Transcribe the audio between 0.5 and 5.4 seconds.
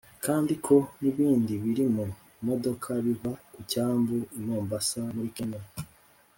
ko n’ibindi biri mu modoka biva ku cyambu i Mombasa muri